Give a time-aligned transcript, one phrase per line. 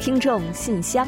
[0.00, 1.06] 听众信箱，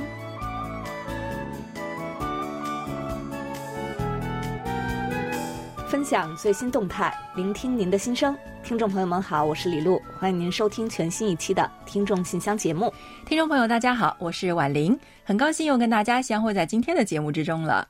[5.88, 8.36] 分享最新动态，聆听您的心声。
[8.62, 12.92] 听众朋友们好，我是李璐，欢迎您收听全新一期的《听众信箱》节目。
[13.24, 17.88] 听众朋友，大家好，我是婉玲，很高兴又跟大家相会在今天的节目之中了。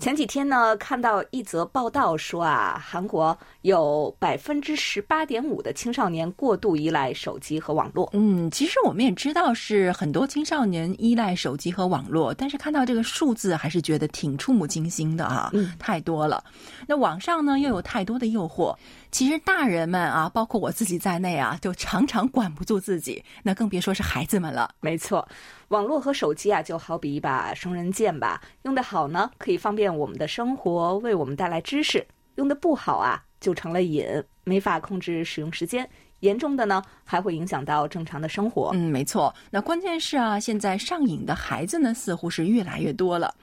[0.00, 8.08] 前几天呢，看到一则报道说啊，韩国有百分之十八点五的青少年过度依赖手机和网络。
[8.14, 16.42] 嗯，其实我们也知道是很多青少年依赖手机和网络，但是看到这个数字还是觉得挺触目惊心的啊，嗯，太多了。
[16.86, 18.74] 那网上呢又有太多的诱惑，
[19.10, 24.74] 其实大人们啊，包括我自己在内啊，就常常管不住自己，那更别说是孩子们了。
[24.80, 25.26] 没错。
[25.68, 28.40] 网络和手机啊，就好比一把双刃剑吧。
[28.62, 32.00] 用得好呢，可以方便我们的生活，为我们带来知识；
[32.36, 34.06] 用的不好啊，就成了瘾，
[34.44, 35.88] 没法控制使用时间。
[36.20, 38.70] 严重的呢，还会影响到正常的生活。
[38.74, 39.34] 嗯，没错。
[39.50, 43.34] 那关键是啊，现在上瘾的孩子呢，似乎是越来越多了。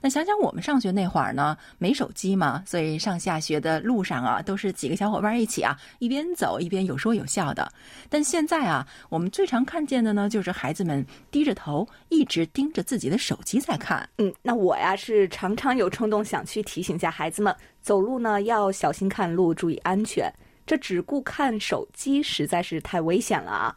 [0.00, 7.72] 那想想我们上学那会儿呢，没手机嘛，所以上下学的路上啊，都是几个小伙伴一起啊，一边走一边有说有笑的。
[8.10, 14.06] 但现在啊，我们最常看见的呢，就是孩子们低着头，一直盯着自己的手机在看。
[14.18, 20.30] 嗯，那我呀是常常有冲动想去提醒一下孩子们，走路呢要小心看路，注意安全。
[20.72, 23.76] 这只顾看手机实在是太危险了啊！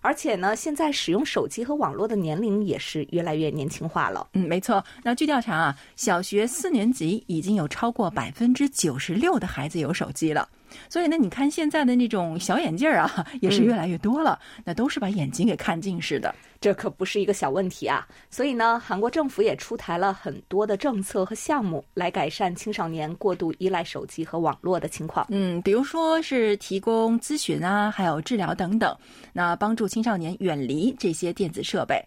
[0.00, 4.26] 而且呢，现在使用手机和网络的年龄也是越来越年轻化了。
[4.32, 4.82] 嗯，没错。
[5.02, 10.48] 那据调查啊，小学四年级已经有超过百分之九十六的孩子有手机了。
[10.88, 14.38] 所以呢，你看现在的那种小眼镜啊，也是越来越多了。
[14.64, 18.06] 那都是把眼睛给看近视的，这可不是一个小问题啊。
[18.30, 25.26] 所以呢，韩国政府也出台了很多的政策和项目，来改善青少年过度依赖手机和网络的情况。
[25.30, 28.96] 嗯，比如说是提供咨询啊，还有治疗等等，
[29.32, 32.02] 那帮助青少年远离这些电子设备。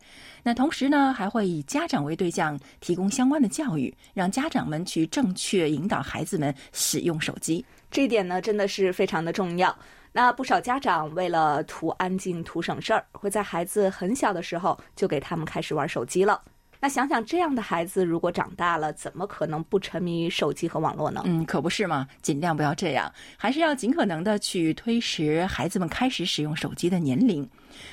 [0.45, 7.63] 那同时呢，还会以家长为对象，提供相关的教育，让家长们去正确引导孩子们使用手机。
[7.94, 9.78] 这一点呢，真的是非常的重要。
[10.12, 16.42] 那不少家长为了图安静、图省事儿，会在孩子很小的时候就给他们开始玩手机了。
[16.80, 21.22] 那想想这样的孩子，如果长大了，怎么可能不沉迷于手机和网络呢？
[21.26, 22.08] 嗯，可不是嘛。
[22.24, 27.48] 尽量不要这样，还是要尽可能的去推迟孩子们开始使用手机的年龄。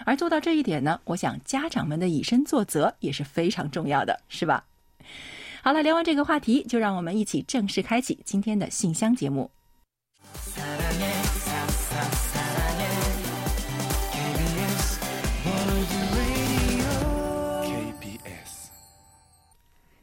[0.06, 4.65] 而做到这一点呢，我想家长们的以身作则也是非常重要的，是吧？
[5.62, 9.50] 好了，聊完这个话题，就让我们一起正式开启今天的信箱节目。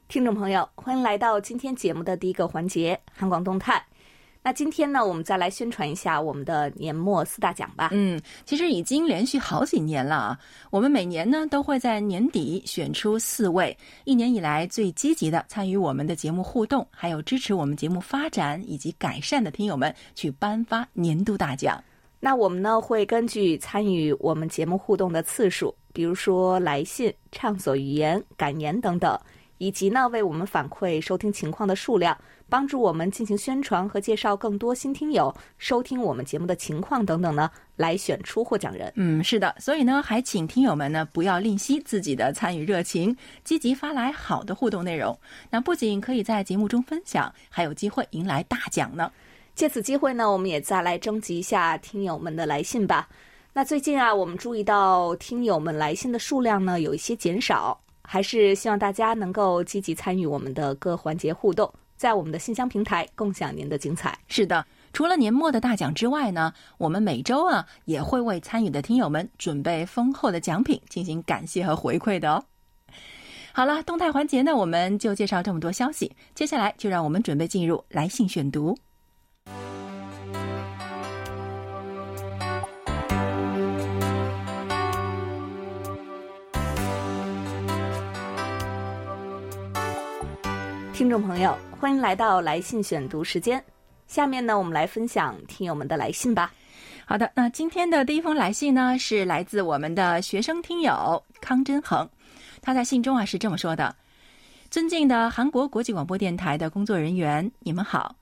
[0.07, 3.85] 听众朋友，欢迎来到今天节目的第一个环节——韩广动态。
[4.47, 7.89] 那今天呢，我们再来宣传一下我们的年末四大奖吧。
[7.91, 10.39] 嗯，其实已经连续好几年了啊。
[10.69, 21.83] 我们每年呢都会在年底选出四位一年以来最积极的参与我们的节目互动，还有支持我们节目发展以及改善的听友们，去颁发年度大奖。
[22.17, 29.19] 那我们呢会根据参与我们节目互动的次数，比如说来信、畅所欲言、感言等等。
[29.57, 32.17] 以及呢，为我们反馈收听情况的数量，
[32.49, 38.91] 帮助我们进行宣传和介绍更多新听友收听我们节目的情况等等呢，来选出获奖人。
[38.95, 45.17] 嗯，是的，所以呢，还请听友们呢不要吝惜自己的参与热情，积极发来好的互动内容。
[45.49, 49.11] 那不仅可以在节目中分享，还有机会迎来大奖呢。
[49.55, 53.09] 借此机会呢，我们也再来征集一下听友们的来信吧。
[53.53, 57.79] 那最近啊，我们注意到听友们来信的数量呢有一些减少。
[58.09, 64.17] 还是希望大家能够积极参与我们的各环节互动，在我们的信箱平台共享您的精彩。
[64.29, 72.45] 是的，除了年末的大奖之外呢，我们每周啊也会为参与的听友们准备丰厚的奖品进行感谢和回馈的哦。
[73.51, 78.77] 好了，动态环节呢，我们就介绍这么多消息，接下来就让我们准备进入来信选读。
[90.97, 93.63] 听众朋友，欢迎来到来信选读时间。
[94.07, 96.51] 下面呢，我们来分享听友们的来信吧。
[97.05, 102.09] 好的，那今天的第一封来信呢，是来自我们的学生听友康真恒。
[102.63, 103.95] 他在信中啊是这么说的
[104.71, 108.15] ：“尊敬的韩国国际广播电台的工作人员，你们好。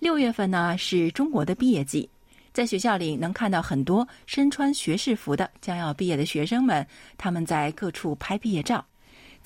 [0.00, 2.10] 六月份呢是中国的毕业季，
[2.52, 6.84] 在学校里能看到很多身穿学士服的将要毕业的学生们，
[7.16, 8.84] 他们在各处拍毕业照。”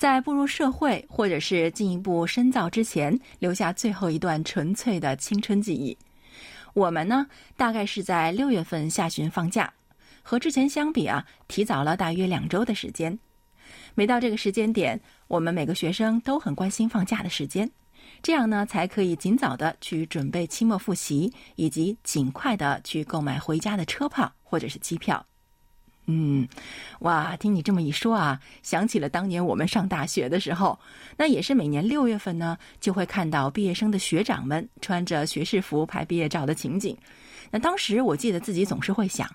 [0.01, 5.95] 在步入社会或者是进一步深造之前，留下最后一段纯粹的青春记忆。
[6.73, 9.71] 我们呢，大概是在六月份下旬放假，
[10.23, 13.15] 和之前相比啊，提早了大约两周的时间。
[13.93, 17.69] 每到这个时间点，我们每个学生都很关心放假的时间，
[18.23, 25.23] 这样呢才可以尽早的去准备期末复习，以及尽快的去购买回家的车票或者是机票。
[26.13, 26.45] 嗯，
[26.99, 30.77] 哇，听你这么一说啊，想起了当年我们上大学的时候，
[31.15, 36.97] 那也是每年六月份呢，就会看到毕业生的学长们穿着学士服拍毕业照的情景。
[37.49, 39.25] 那当时我记得自己总是会想，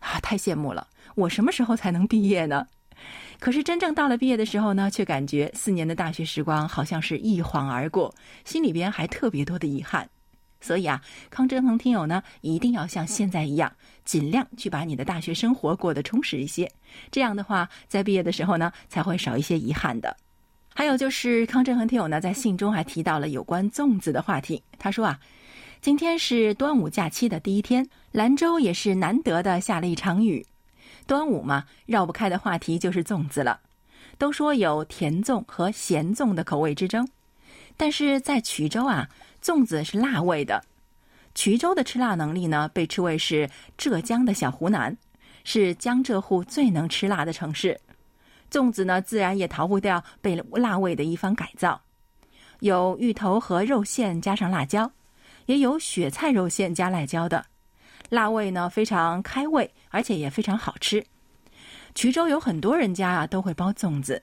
[0.00, 2.66] 啊，太羡慕了，我什么时候才能毕业呢？
[3.38, 8.12] 可是真正到了毕业的时候呢，却感觉四年的大学时光好像是一晃而过，
[8.44, 10.08] 心里边还特别多的遗憾。
[10.64, 13.70] 所以啊，康真鹏听友呢，一定要像现在一样，
[14.02, 16.72] 尽量去把你的大学生活过得充实一些。
[17.10, 20.16] 这样的话，在毕业的时候呢，才会少一些遗憾的。
[20.74, 24.62] 还有就是，康振恒听友呢，在信中还提到了有关粽子的话题。
[24.78, 25.20] 他说啊，
[25.82, 30.46] 今天是端午假期的第一天，兰州也是难得的下了一场雨。
[31.06, 33.60] 端午嘛，绕不开的话题就是粽子了。
[34.16, 37.06] 都说有甜粽和咸粽的口味之争，
[37.76, 39.10] 但是在衢州啊。
[39.44, 40.64] 粽子是辣味的，
[41.34, 44.96] 衢州的吃辣能力呢，被称为是浙江的小湖南，
[45.44, 47.78] 是江浙沪最能吃辣的城市。
[48.50, 51.78] 粽子呢，自然也逃不掉被辣味的一番改造，
[52.60, 54.90] 有芋头和肉馅加上辣椒，
[55.44, 57.44] 也有雪菜肉馅加辣椒的，
[58.08, 61.04] 辣味呢非常开胃，而且也非常好吃。
[61.94, 64.22] 衢州有很多人家啊都会包粽子，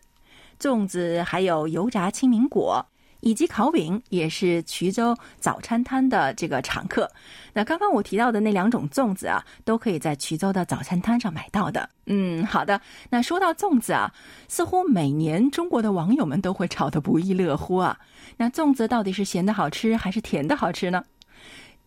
[0.59, 2.83] 粽子还有油炸清明果。
[3.21, 7.09] 以及烤饼也是衢州早餐摊的这个常客。
[7.53, 11.89] 那刚刚我提到的那两种粽子啊，都可以在衢州的早餐摊上买到的。
[12.05, 12.79] 嗯，好的。
[13.09, 14.13] 那说到粽子啊，
[14.47, 17.97] 似乎每年中国的网友们都会吵得不亦乐乎啊。
[18.37, 21.03] 那粽子到底是咸的好吃还是甜的好吃呢？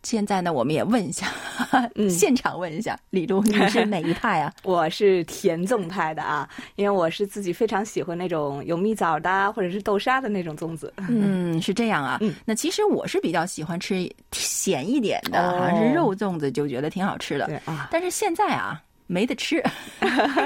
[0.04, 1.26] 现在呢，我们也问一下，
[2.08, 4.52] 现场问一下李璐，你是哪一派啊？
[4.62, 10.92] 我是甜粽派的啊，因为我是自己非常喜欢那种有蜜枣的或者是豆沙的那种粽子。
[11.08, 12.20] 嗯，是这样啊。
[12.44, 17.46] 那其实我是比较喜欢吃咸一点的，好像是肉粽子，就觉得挺好吃的。
[17.46, 17.88] 对啊。
[17.90, 19.62] 但是现在啊，没得吃，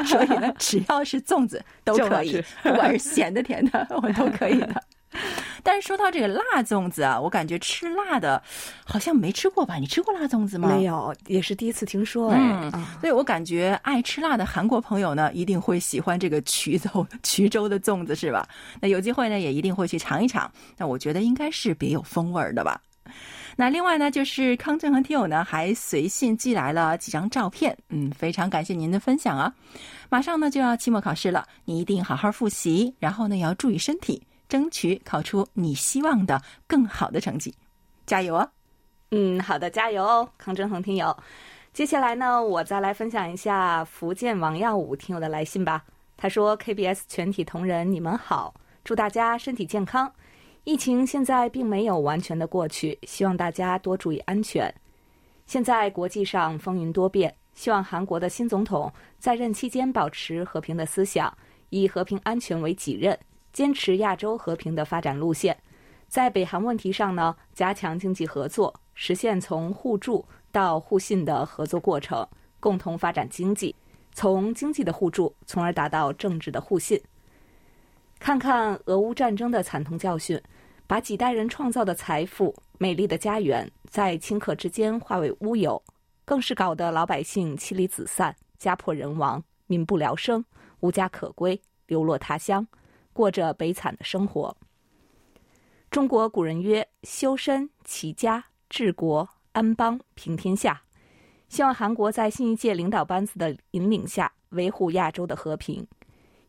[0.07, 4.83] 所以呢，只要是粽子都可以，不管是咸的甜的，我都可以的。
[5.63, 8.43] 但是说到这个辣粽子啊，我感觉吃辣的，
[8.85, 9.77] 好像没吃过吧？
[9.77, 10.69] 你吃过辣粽子吗？
[10.69, 12.31] 没有，也是第一次听说。
[12.33, 12.71] 嗯，
[13.01, 18.49] 所以我感觉爱吃辣的韩国朋友呢，一定会喜欢这个衢州 衢州的粽子，是吧？
[18.81, 20.51] 那有机会呢，也一定会去尝一尝。
[20.77, 22.81] 那我觉得应该是别有风味的吧。
[23.57, 27.77] 那另外呢，就是康正和听友呢，还随信寄来了几张照片。
[27.89, 29.53] 嗯，非常感谢您的分享啊！
[30.09, 34.23] 马上呢就要期末考试了，你一定好好复习，然后呢也要注意身体。
[34.49, 37.55] 争取考出你希望的更好的成绩，
[38.07, 38.49] 加油哦！
[39.11, 41.17] 嗯，好的，加油哦，康振恒听友。
[41.73, 45.85] 接下来呢，我再来分享一下福建王耀武听友的来信吧。
[46.17, 48.53] 他说：“KBS 全体同仁，你们好，
[48.83, 50.13] 祝大家身体健康。
[50.65, 54.75] 疫情现在并没有完全的过去，希望大家多注意安全。
[55.47, 61.33] 现在国际上风云多变，希望韩国的新总统在任期间保持和平的思想，
[61.71, 63.17] 以和平安全为己任。”
[63.59, 65.61] 坚持亚洲和平的发展路线，
[66.07, 72.25] 在北韩问题上呢，加强经济合作，实现从互助到互信的合作过程，
[72.61, 73.75] 共同发展经济，
[74.13, 77.03] 从经济的互助，从而达到政治的互信。
[78.21, 80.41] 看看俄乌战争的惨痛教训，
[80.87, 85.83] 把几代人创造的财富、美丽的家园，在顷刻之间化为乌有，
[86.25, 90.45] 更是搞得老百姓妻离子散、家破人亡、民不聊生、
[90.79, 92.65] 无家可归、流落他乡。
[93.19, 94.57] 过着悲惨的生活。
[95.91, 100.81] 中国古人曰：“修身齐家治国安邦平天下。”
[101.51, 105.85] 希望韩国在新一届领导班子的引领下，维护亚洲的和平，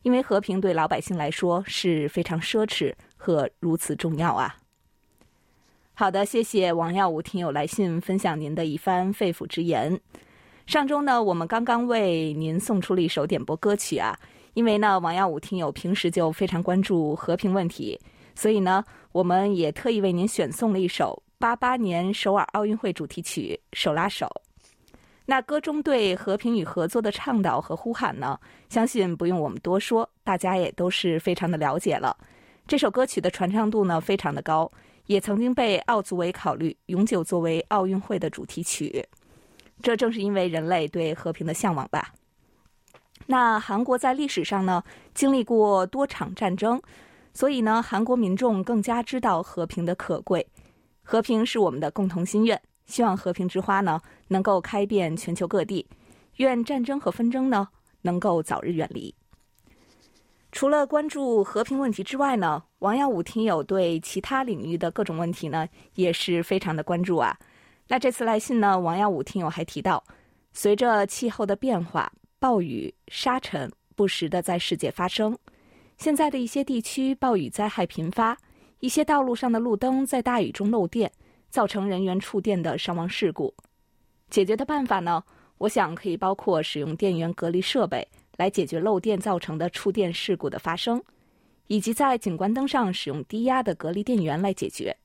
[0.02, 4.56] 因为和平对老百姓来说是非常奢侈和如此重要啊！
[5.94, 10.00] 好的，谢谢王耀武听友来信分享您的一番肺腑之言。
[10.66, 14.16] 上周呢，我们刚刚为您送出了一首点播歌曲啊。
[14.54, 17.98] 因为呢，王耀武听友平时就非常关注和平问题，
[18.34, 24.26] 所以呢，我们也特意为您选送了一首八八年首尔奥运会主题曲《手拉手》。
[25.26, 28.38] 那歌中对和平与合作的倡导和呼喊呢，
[28.68, 32.16] 相信不用我们多说，大家也都是非常的了解了。
[32.66, 34.70] 这首歌曲的传唱度呢非常的高，
[35.06, 39.06] 也曾经被奥组委考虑永久作为奥运会的主题曲。
[39.82, 42.12] 这正是因为人类对和平的向往吧。
[43.30, 44.82] 那韩国在历史上呢，
[45.14, 46.82] 经历过多场战争，
[47.32, 50.44] 所以呢，韩国民众更加知道和平的可贵。
[51.04, 55.86] 和平是我们的共同心愿，希望和平之花呢能够开遍全球各地，
[56.38, 57.68] 愿战争和纷争呢
[58.02, 59.14] 能够早日远离。
[60.50, 67.38] 除了关注和平问题之外呢，王耀武听友对其他领域的各种问题呢也是非常的关注啊。
[67.86, 70.02] 那这次来信呢，王耀武听友还提到，
[70.52, 75.38] 随着气候的变化，暴雨、沙尘不时的在世界发生，
[75.98, 78.36] 现在的一些地区暴雨灾害频发，
[78.80, 81.12] 一些道路上的路灯在大雨中漏电，
[81.50, 83.54] 造成人员触电的伤亡事故。
[84.30, 85.22] 解决的办法呢，
[85.58, 88.08] 我想可以包括使用电源隔离设备。
[88.38, 91.02] 来解决漏电造成的触电事故的发生，
[91.66, 94.96] 以及在景观灯上使用低压的隔离电源来解决。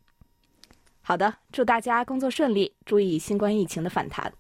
[1.02, 4.32] 好的，祝大家工作顺利，注意新冠疫情的反弹。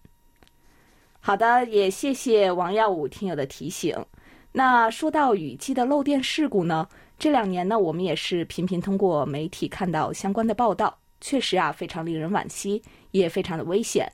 [1.26, 3.98] 好的，也谢谢王耀武听友的提醒。
[4.52, 12.80] 那说到雨季的漏电事故呢，这两年呢，我们也是频频通过媒体看到相关的报道，确实啊，非常令人惋惜，
[13.10, 14.08] 也非常的危险。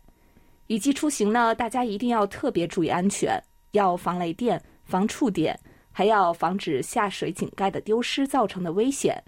[0.68, 4.64] 雨季出行呢，大家一定要特别注意安全，要防雷电。
[4.86, 5.60] 防触电，
[5.92, 9.22] 还要防止下水井盖的丢失造成的危险。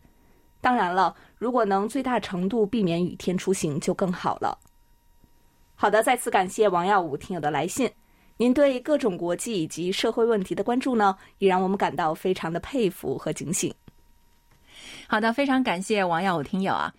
[0.62, 4.58] 当然了，如果能最大程度避免雨天出行，就更好了。
[5.76, 7.92] 好的，再次感谢王耀武听友的来信。
[8.38, 13.74] 您对各种国际以及社会问题的关注呢，也让我们感到非常的佩服和警醒。
[15.08, 16.94] 好的，非常感谢王耀武听友啊。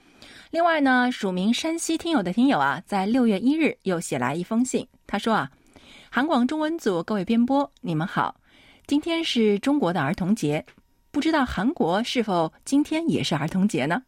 [0.50, 5.50] 另外呢，署名山西听友的听友啊，在六月一日又写来一封信，他说啊，
[6.10, 8.36] 韩广中文组各位编播，你们好。
[8.86, 10.64] 今天是中国的儿童节，
[11.10, 14.02] 不知道韩国是否今天也是儿童节呢？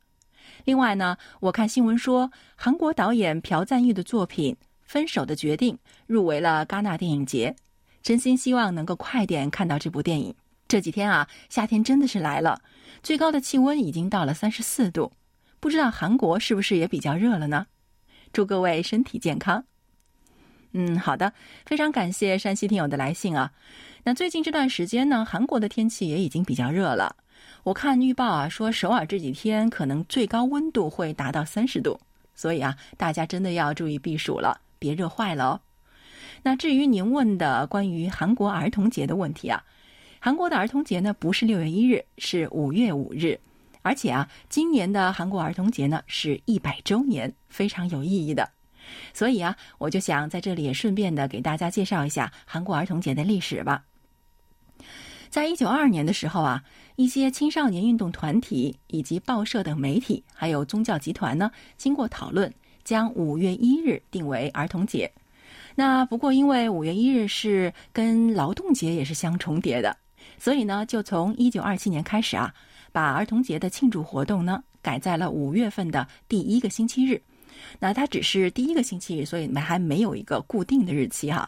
[0.66, 5.72] 另外呢，我看新闻说，韩国导演朴赞玉的作品《分手的决定》
[6.08, 7.54] 入围了戛纳电影节，
[8.02, 10.34] 真心希望能够快点看到这部电影。
[10.66, 12.60] 这几天啊，夏天真的是来了，
[13.00, 15.12] 最高的气温已经到了三十四度，
[15.60, 17.68] 不知道韩国是不是也比较热了呢？
[18.32, 19.64] 祝各位身体健康。
[20.72, 21.32] 嗯，好的，
[21.64, 23.52] 非常感谢山西听友的来信啊。
[24.02, 27.14] 那最近这段时间呢，韩国的天气也已经比较热了。
[27.62, 31.98] 我看预报啊，说首尔这几天可能最高温度会达到三十度，
[32.34, 35.60] 所以啊，大家真的要注意避暑了，别热坏了哦。
[36.42, 39.64] 那至于您问的关于韩国儿童节的问题啊，
[40.20, 43.40] 韩国的儿童节呢不是六月一日，是五月五日，
[43.82, 48.48] 而且啊，今年的韩国儿童节呢是一百周年，非常有意义的。
[49.12, 53.82] 所以啊，我就想在这里也顺便的给大家介绍一下韩国儿童节的历史吧。
[55.36, 56.64] 在一九二二年的时候啊，
[56.94, 62.50] 一些青少年运动团体以及报社等媒体，还有宗教集团呢，经过讨论，
[62.84, 65.12] 将五月一日定为儿童节。
[65.74, 69.94] 那不过因为五月一日是跟劳动节也是相重叠的，
[70.38, 72.50] 所以呢，就从一九二七年开始啊，
[72.90, 77.20] 把儿童节的庆祝活动呢改在了五月份的第一个星期日。
[77.78, 81.46] 那它只是第一个星期日，所以还没有一个固定的日期哈。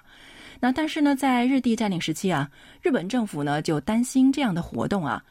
[0.60, 2.50] 那但是呢，在日帝占领时期啊，
[2.82, 5.22] 日本政府呢就担心这样的活动啊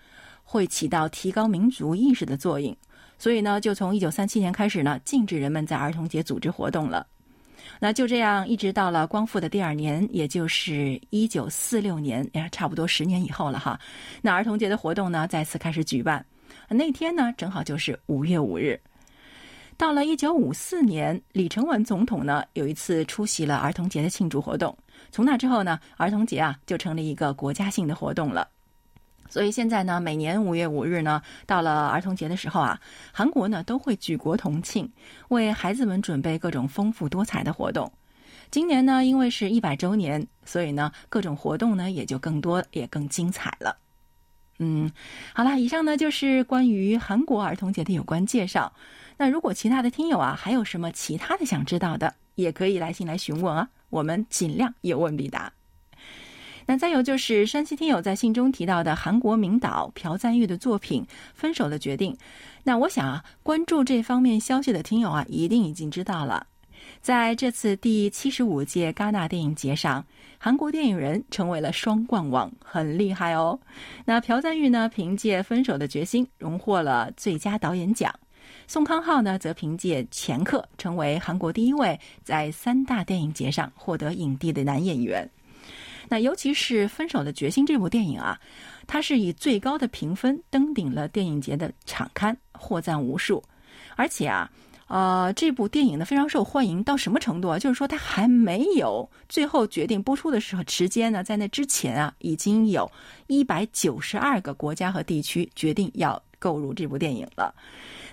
[0.43, 2.75] 会起到提高民族意识的作用，
[3.19, 7.05] 所以呢，就从一九三七年开始呢，禁止人们在儿童节组织活动了。
[7.79, 13.77] 那就这样，一直到了光复的第二年，也就是一九四六年，呀，差不多十年以后了哈。
[14.21, 16.25] 那儿童节的活动呢，再次开始举办，
[16.69, 18.79] 那天呢，正好就是五月五日。
[19.75, 24.75] 到了一九五四年，李承晚总统呢有一次出席了儿童节的庆祝活动。
[25.11, 28.47] 从那之后呢，儿童节啊就成了一个国家性的活动了。
[29.29, 32.79] 所以现在呢，每年五月五日呢，到了儿童节的时候啊，
[33.11, 34.89] 韩国呢都会举国同庆，
[35.27, 37.91] 为孩子们准备各种丰富多彩的活动。
[38.49, 43.75] 今年呢，因为是一百周年，所以呢，各种活动呢也就更多，也更精彩了。
[44.59, 44.89] 嗯，
[45.33, 48.71] 好了，以上呢就是关于韩国儿童节的有关介绍。
[49.17, 55.51] 那如果其他的听友啊，还有什么其他的想知道的，也可以来信来询问啊，我们尽量有问必答。
[56.65, 61.01] 那再有就是山西听友在信中提到的韩国名导朴赞玉的作品
[61.33, 62.13] 《分手的决定》，
[62.63, 66.45] 那我想啊，关注这方面消息的听友啊，一定已经知道了。
[67.01, 70.05] 在这次第七十五届戛纳电影节上，
[70.37, 73.57] 韩国电影人成为了双冠王，很厉害哦。
[74.03, 78.13] 那朴赞玉呢，凭借《分手的决心》荣获了最佳导演奖。
[78.67, 85.27] 宋康昊呢，则凭借《前客》成为韩国第一位在三大电影节上获得影帝的男演员。
[86.09, 88.37] 那尤其是《分手的决心》这部电影啊，
[88.85, 93.41] 它是以最高的评分登顶了电影节的场刊，获赞无数。
[93.95, 94.49] 而且啊，
[94.87, 97.57] 呃，这部电影呢非常受欢迎到什么程度啊？
[97.57, 102.89] 就是说，它还没有最后决定播出的时候，时间呢，在那之前啊，已经有
[103.27, 107.53] 一百九十二个国家和地区决定要购入这部电影了。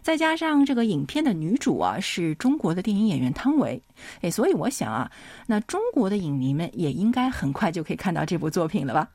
[0.03, 3.83] 再加上这个影片的女主啊是中国的电影演员汤唯，
[4.21, 5.11] 哎，所以我想啊，
[5.47, 9.09] 那中国的影迷们也应该很快就可以看到这部作品了吧？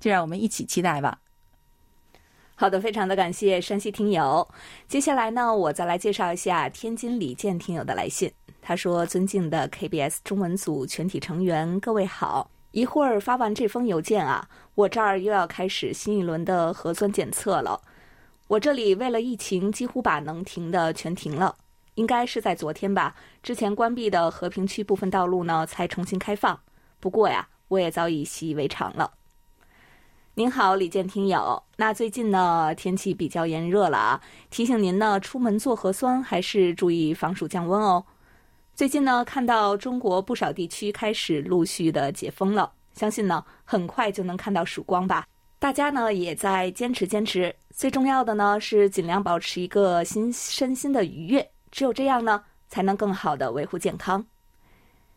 [0.00, 1.18] 就让我们一起期待吧。
[2.56, 4.46] 好的，非常的感谢山西听友。
[4.88, 8.32] 接下来呢，我再来介绍一下天津李健听友的来信。
[8.62, 12.50] 他说：“尊敬的 KBS 中文组全体成员，各位好。
[12.70, 17.80] 一会儿发完这封邮件啊，我这儿又要开始新一轮的核酸检测了。
[18.46, 21.56] 我这里为了疫情，几乎把能停的全停了。
[21.94, 26.58] 应该是在昨天吧，之前关闭的和平区部分道路呢才重新开放。
[27.00, 29.10] 不过呀，我也早已习以为常了。”
[30.36, 31.62] 您好，李健听友。
[31.76, 34.20] 那最近呢，天气比较炎热了啊，
[34.50, 38.04] 提醒您呢，出门做核酸还是注意防暑降温哦。
[38.74, 45.24] 最近呢，看到中国不少地区开始陆续的解封了，相信呢，很快就能看到曙光吧。
[45.64, 54.22] 大家呢，也在坚持坚持，最重要的呢，是尽量保持一个心身心的愉悦，只有这样呢，才能更好的维护健康。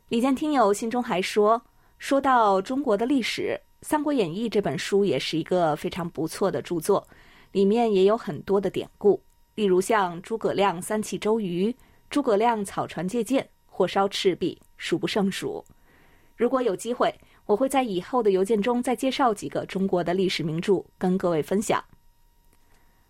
[0.08, 1.62] 李健听友信中还说，
[1.98, 3.60] 说到中国的历史。
[3.86, 7.06] 《三国演义》这本书也是一个非常不错的著作，
[7.51, 9.22] 里面也有很多的典故，
[9.56, 11.75] 例如像诸葛亮三气周瑜、
[12.10, 15.62] 诸葛亮草船借箭、火烧赤壁，数不胜数。
[16.38, 17.13] 如果有机会，
[17.48, 21.84] 我会在以后的邮件中再介绍几个中国的历史名著跟各位分享。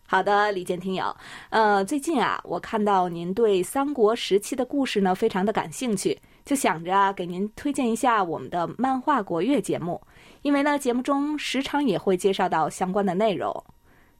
[0.09, 1.13] 好的，李健听友，
[1.49, 10.01] 呃，最近啊，我看到您对三国时期的故事呢非常的感兴趣，就想着给您推荐一下我们的漫画国乐节目。
[10.43, 13.51] 因为呢，节目中时常也会介绍到相关的内容。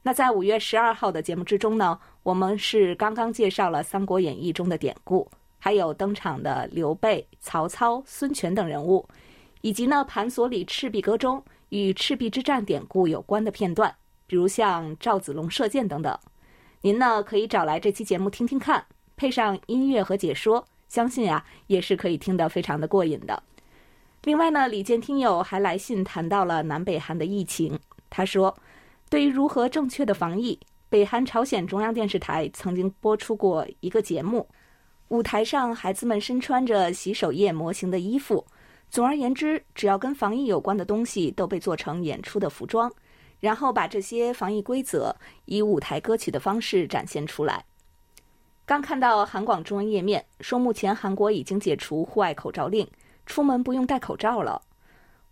[0.02, 5.26] 那在五月十二号的节目之中呢，我们是刚刚介绍了《三国演义》中的典故，
[5.58, 9.06] 还有登场的刘备、曹操、孙权等人物，
[9.60, 13.94] 以及呢盘索里《赤壁歌》中与赤壁之战典故有关的片段，
[14.26, 16.18] 比如像赵子龙射箭等等。
[16.80, 18.84] 您呢可以找来这期节目听听看，
[19.16, 23.42] 配上音乐和解说，相信呀也是可以听得非常的过瘾的。
[24.24, 27.78] 另外呢，李健听友还来信谈到了南北韩的疫情。
[28.10, 28.56] 他说，
[29.10, 34.48] 对于如何正确的防疫，北韩朝鲜中央电视台曾经播出过一个节目，
[35.08, 38.46] 舞台上孩子们身穿着洗手液模型的衣服。
[38.90, 42.90] 总而言之，只要跟防疫有关的东西都被做成演出的服装，
[43.40, 47.64] 然后把这些防疫规则以舞台歌曲的方式展现出来。
[48.64, 52.86] 刚看到韩广中文页面说，目前韩国已经解除户外口罩令。
[53.26, 54.62] 出门不用戴口罩了。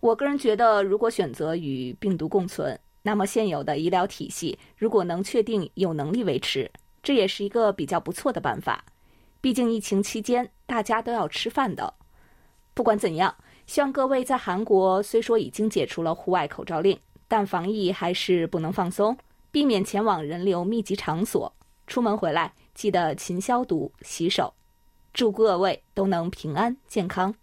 [0.01, 6.69] 我个人觉得，如果选择与病毒共存，那么现有的医疗体系如果能确定有能力维持，
[7.01, 8.85] 这也是一个比较不错的办法。
[9.41, 11.91] 毕竟疫情期间大家都要吃饭的。
[12.75, 13.35] 不管怎样，
[13.67, 19.15] 希望各位在韩国虽说已经解除了户外口罩令，但防疫还是不能放松，
[19.51, 21.53] 避免前往人流密集场所。
[21.85, 24.53] 出门回来记得勤消毒、洗手。
[25.13, 27.35] 祝各位都能平安健康。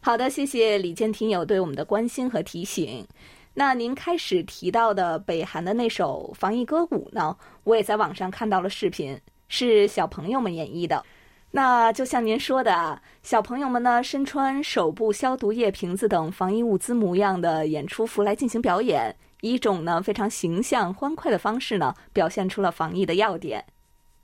[0.00, 3.06] 好的，谢谢李健听友对我们的关心和提醒。
[3.52, 7.36] 那您开始提到的北韩的那首防疫歌舞呢？
[7.64, 11.04] 我也在网上看到了视频，是小朋友们演绎的。
[11.50, 23.64] 那就像您说的啊，小朋友们呢身穿手部消毒液瓶子等防疫物资模样的演出服来进行表演，一种呢非常形象欢快的方式呢，表现出了防疫的要点。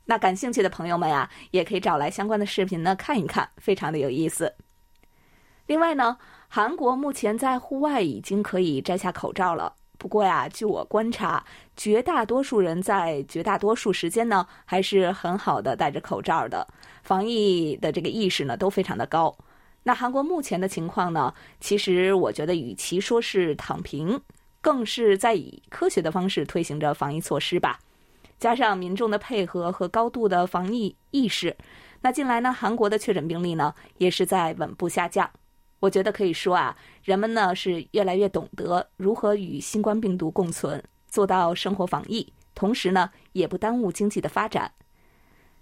[0.04, 4.54] 那感兴趣的朋友们呀，也可以找来相关的视频呢看一看，非常的有意思。
[5.66, 9.76] 另外呢，韩国目前在户外已经可以摘下口罩了。
[9.96, 11.42] 不过呀，据我观察，
[11.76, 16.66] 绝大多数人在绝大多数时间呢，还是很好的戴着口罩的，
[17.02, 19.35] 防疫的这个意识呢都非常的高。
[19.83, 24.20] 那韩国目前的情况呢，其实我觉得与其说是躺平，
[24.61, 27.78] 更是在以科学的方式推行着防疫措施吧。
[28.38, 31.57] 加上民众的配合和高度的防疫意识，
[32.00, 35.30] 那近来呢，韩国的确诊病例呢也是在稳步下降。
[35.85, 44.73] 我觉得可以说啊，人们呢是越来越懂得如何与新冠病毒共存，做到生活防疫，同时呢也不耽误经济的发展。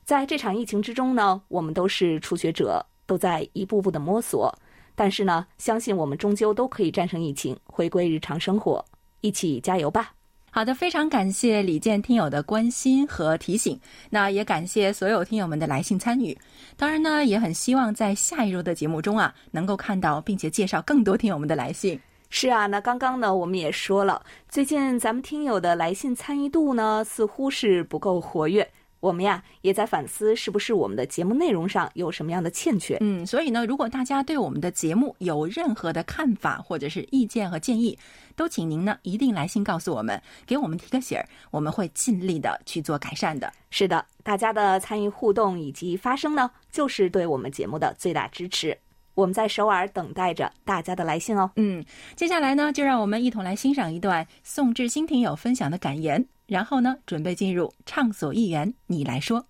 [0.05, 4.57] 在这场疫情之中呢，我们都是初学者，都在一步步的摸索。
[4.95, 8.85] 但是呢，相信我们终究都可以战胜疫情，回归日常生活，
[9.23, 10.15] 一起加油吧！
[10.55, 16.37] 好的，非常感谢李健听友的关心和提醒，那也感谢所有听友们的来信参与。
[16.77, 21.99] 当然呢，也很希望在下一周的节目中啊，能够看到并且介绍更多听友们的来信。
[22.29, 28.69] 是啊，那刚刚呢，我们也说了，最近咱们听友的来信参与度呢，似乎是不够活跃。
[29.01, 32.99] 我们呀也在反思，是不是我们的节目内容上有什么样的欠缺？
[33.01, 37.99] 嗯，所以呢，如果大家对我们的节目有任何的看法或者是意见和建议，
[38.37, 43.53] 都请您呢一定来信告诉我们，给我们提个醒儿，我们会尽力的去做改善的。
[43.71, 48.77] 是的，大家的参与互动以及发声呢，就是对我们节目的最大支持。
[49.14, 51.51] 我们在首尔等待着大家的来信哦。
[51.57, 51.85] 嗯，
[52.16, 59.45] 接下来呢，就让我们一同来欣赏一段宋志新听友分享的感言，然后呢，准备进入畅所欲言，你来说。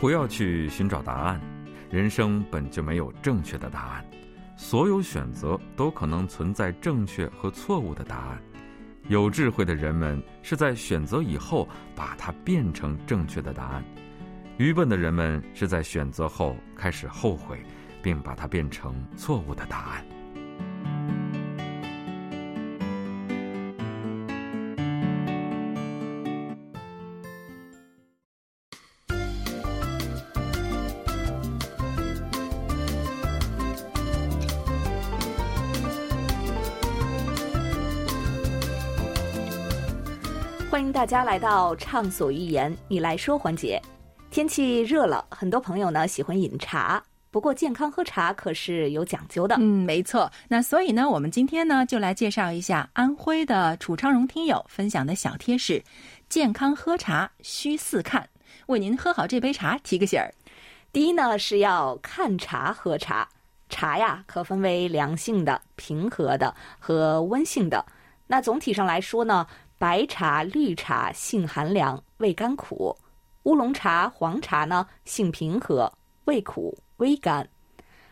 [0.00, 1.40] 不要去寻找答案，
[1.90, 4.04] 人生本就没有正确的答案，
[4.56, 8.38] 所有选择都可能存在正确和错误的答案。
[9.08, 13.82] 有智慧的人们是在选择以后把它变成正确的答案，
[14.58, 17.58] 愚笨的人们是在选择后开始后悔，
[18.02, 20.04] 并把它变成错误的答案。
[40.78, 43.82] 欢迎大家来到畅所欲言，你来说环节。
[44.30, 49.56] 天气热了，很多朋友呢喜欢饮茶，不过健康喝茶可是有讲究的。
[49.58, 50.30] 嗯，没错。
[50.46, 55.82] 那所以呢，我们今天呢就来介绍一下安徽的楚昌荣听友分享的小贴士：
[56.28, 58.28] 健康喝茶需四看，
[58.68, 60.32] 为您喝好这杯茶提个醒儿。
[60.92, 63.28] 第一呢是要看茶喝茶，
[63.68, 67.84] 茶呀可分为凉性的、平和的和温性的。
[68.28, 69.44] 那总体上来说呢。
[69.78, 72.92] 白茶、绿茶性寒凉，味甘苦；
[73.44, 75.90] 乌龙茶、黄茶呢性平和，
[76.24, 77.44] 味苦微甘；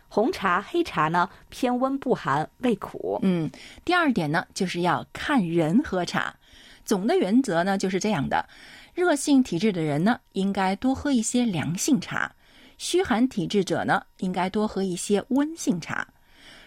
[0.08, 3.18] 红茶、黑茶呢偏温不寒，味苦。
[3.22, 3.50] 嗯，
[3.84, 6.32] 第二点呢就是要看人喝茶。
[6.84, 8.48] 总的原则呢就是这样的：
[8.94, 12.32] 热性体质的人呢应该多喝一些凉性茶，
[12.78, 16.06] 虚寒体质者呢应该多喝一些温性茶。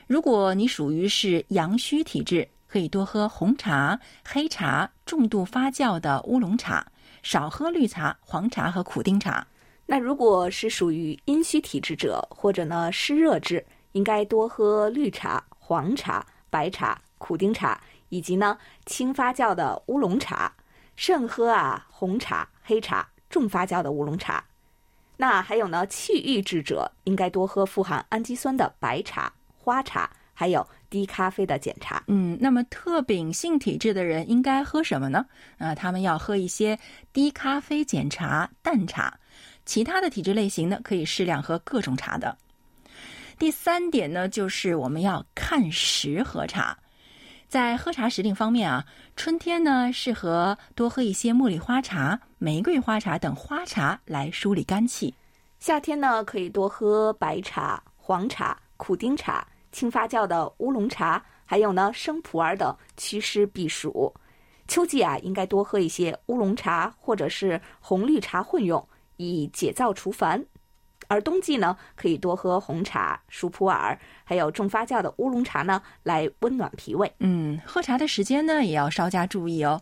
[0.07, 6.85] 如果你属于是阳虚体质，可以多喝红茶、黑茶、重度发酵的乌龙茶，
[7.23, 9.47] 少喝绿茶、黄茶和苦丁茶。
[9.87, 18.55] 那如果是属于阴虚体质者，或者呢湿热质，应该多喝绿茶、黄茶、白茶、苦丁茶，以及呢
[18.85, 20.53] 轻发酵的乌龙茶，
[20.95, 24.45] 慎喝啊红茶、黑茶、重发酵的乌龙茶。
[25.17, 30.67] 那还有呢气郁质者，应该多喝富含氨基酸的白茶、花茶，还有。
[30.89, 35.25] 低咖啡的检查，嗯，那么特禀性体质的人应该喝什么呢？
[35.57, 36.77] 啊，他们要喝一些
[37.13, 39.19] 低咖啡检查淡茶，
[39.65, 42.37] 其他的体质类型呢，可以适量喝各种茶的。
[43.37, 46.77] 第三点呢，就是我们要看时喝茶，
[47.47, 55.13] 在喝茶时令方面啊，春天呢适合多喝一些茉莉花茶、玫瑰花茶等花茶来梳理肝气，
[55.59, 59.47] 夏天呢可以多喝白茶、黄茶、苦丁茶。
[59.71, 64.13] 轻发酵的乌龙茶，还有呢生普洱等祛湿避暑。
[64.67, 70.45] 秋季啊，应该多喝一些乌龙茶或者是红绿茶混用，以解燥除烦。
[71.09, 77.11] 而冬季呢，可以多喝红茶、熟普洱，还有重发酵的乌龙茶呢，来温暖脾胃。
[77.19, 79.81] 嗯，喝茶的时间呢，也要稍加注意哦。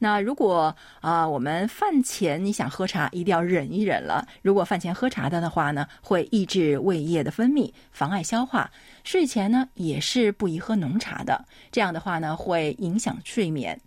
[0.00, 4.26] 那如果啊，我们饭前你想喝茶，一定要忍一忍了。
[4.42, 8.68] 如果饭前喝茶的的话呢，会抑制胃液的分泌，妨碍消化。
[9.04, 11.44] 睡前呢，也是不宜喝浓茶的。
[11.70, 13.80] 这样的话呢，会影响睡眠。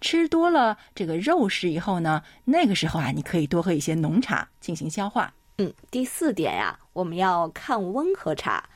[0.00, 5.32] 吃多了这个肉食以后呢，那个时候啊，你可以多喝一些浓茶进行消化。
[5.58, 8.68] 嗯，第四点呀，我们要看温喝茶。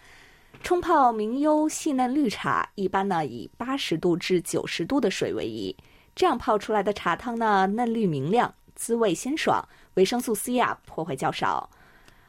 [0.62, 5.76] 冲泡名优细嫩绿茶，一般呢以八十度至九十度的水为宜。
[6.14, 9.60] 这样泡出来的茶汤呢，嫩绿明亮，滋味鲜爽，
[9.94, 11.68] 维生素 C 啊破坏较少。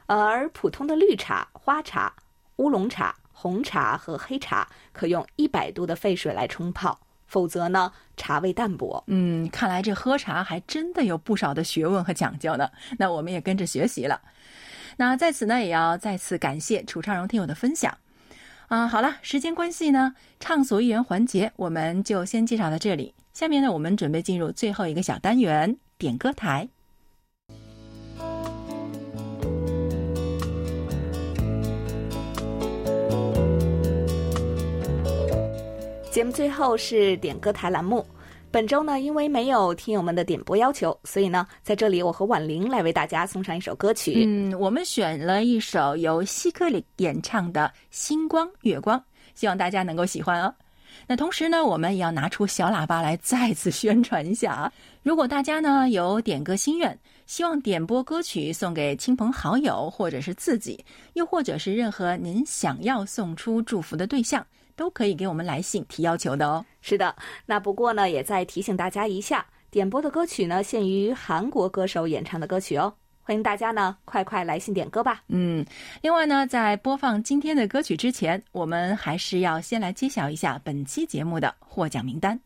[0.07, 2.11] 而普通的绿茶、花茶、
[2.55, 9.01] 乌龙茶、红茶和黑茶，可用一百度的沸水来冲泡，否则呢，茶味淡薄。
[9.07, 12.69] 嗯，看来这喝茶还真的有不少的学问和讲究呢。
[12.97, 14.19] 那我们也跟着学习了。
[14.97, 17.97] 那在此呢，也要再次感谢楚昌荣听友的分享。
[18.67, 23.13] 啊，好了，时间关系呢，畅所欲言环节我们就先介绍到这里。
[23.33, 26.67] 下面呢，我们准备进入最后一个小单元——点歌台。
[36.11, 38.03] 节目最后是点歌台栏目。
[38.49, 44.23] 本周呢，因为没有听友们的点播要求，所以呢，在这里我和婉玲来为大家送上一首歌曲。
[44.25, 48.99] 嗯，我们选了一首由希克里演唱的《星光月光》，
[49.35, 50.51] 希望大家能够喜欢哦。
[51.05, 54.73] 那同时呢，我们也要拿出小喇叭来再次宣传一下啊！
[55.03, 64.45] 如果大家呢有点歌心愿，希望点播歌曲送给亲朋好友，或者是自己，又或者是任何您想要送出祝福的对象，
[64.79, 66.65] 都可以给我们来信提要求的哦。
[66.79, 67.13] 是的，
[67.45, 72.93] 那不过呢，也再提醒大家一下，点播的歌曲呢限于韩国歌手演唱的歌曲哦。
[73.21, 75.21] 欢迎大家呢快快来信点歌吧。
[75.27, 75.65] 嗯，
[76.01, 82.39] 另外呢，在播放今天的歌曲之前，我们还是要先来揭晓一下本期节目的获奖名单。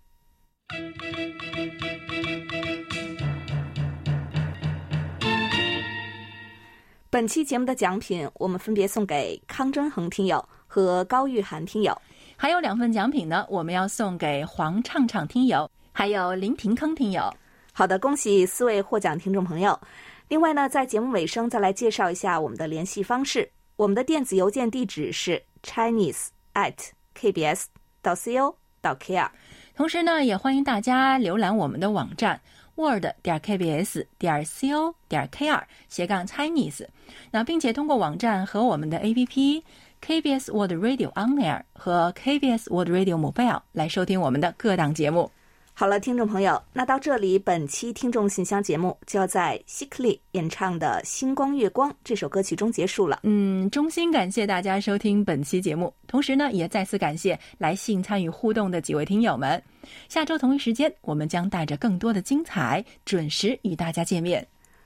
[7.11, 11.95] 本期节目的奖品，我们分别送给康真恒听友和高玉涵听友。
[12.43, 17.33] 还有两份奖品呢，我们要送给黄畅畅听友，还有林廷坑听友。
[17.71, 19.79] 好的，恭喜四位获奖听众朋友。
[20.27, 23.49] 另外呢，在节目尾声再来介绍一下我们的联系方式。
[23.77, 26.73] 我们的电子邮件地址是 chinese at
[27.17, 27.67] kbs
[28.01, 29.29] 到 co 到 kr。
[29.73, 32.41] 同时呢，也欢迎大家浏览我们的网站
[32.75, 36.85] word 点 kbs 点 co 点 kr 斜杠 chinese。
[37.31, 39.63] 那并且通过网站和我们的 APP
[40.05, 45.31] KBS World Radio On Air 和 KBS World Radio Mobile 来收听我们的各档节目。
[45.73, 53.21] 好了，听众朋友，那到这里，本期听众信箱节目就要在希克利演唱的《星光月光》这首歌曲中结束了。
[53.23, 59.63] 嗯，衷心感谢大家收听本期节目，同时呢，也再次感谢来信参与互动的几位听友们。
[60.09, 64.45] 下周同一时间，我们将带着更多的精彩，准时与大家见面。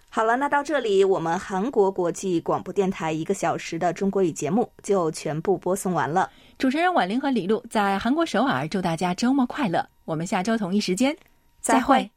[0.09, 6.29] 好了，那到这里，我们韩国国际广播电台一个小时的中国语节目就全部播送完了。
[6.57, 9.87] 主持人婉玲和李璐在韩国首尔，祝大家周末快乐。
[10.05, 11.15] 我们下周同一时间
[11.59, 12.09] 再会。